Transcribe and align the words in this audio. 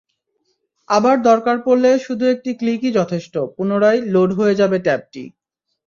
আবার 0.89 1.15
দরকার 1.21 1.57
পড়লে 1.65 1.91
শুধু 1.99 2.25
একটি 2.25 2.51
ক্লিকই 2.59 2.91
যথেষ্ট, 2.91 3.33
পুনরায় 3.55 3.99
লোড 4.13 4.29
হয়ে 4.33 4.55
যাবে 4.55 4.77
ট্যাবটি। 4.79 5.23